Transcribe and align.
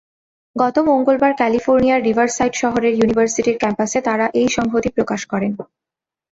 গত 0.55 0.75
মঙ্গলবার 0.89 1.31
ক্যালিফোর্নিয়ার 1.33 2.05
রিভারসাইড 2.07 2.53
শহরের 2.55 2.93
ইউনিভার্সিটির 2.95 3.57
ক্যাম্পাসে 3.57 3.99
তাঁরা 4.01 4.25
এই 4.33 4.47
সংহতি 4.49 4.89
প্রকাশ 4.89 5.21
করেন। 5.25 5.51